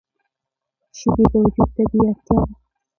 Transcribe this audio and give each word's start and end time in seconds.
شیدې 0.97 1.25
د 1.31 1.33
وجود 1.43 1.69
طبیعي 1.75 2.05
اړتیا 2.13 2.37
ده 2.47 2.51